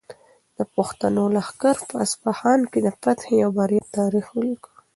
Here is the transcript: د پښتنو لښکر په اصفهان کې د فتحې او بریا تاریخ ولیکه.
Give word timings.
د 0.57 0.59
پښتنو 0.75 1.23
لښکر 1.35 1.75
په 1.87 1.95
اصفهان 2.05 2.59
کې 2.71 2.79
د 2.83 2.87
فتحې 3.01 3.37
او 3.45 3.51
بریا 3.57 3.83
تاریخ 3.97 4.25
ولیکه. 4.31 4.71